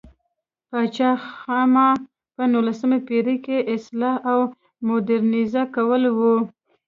[0.69, 1.87] پاچا خاما
[2.35, 4.39] په نولسمه پېړۍ کې اصلاح او
[4.87, 6.19] مودرنیزه کول و.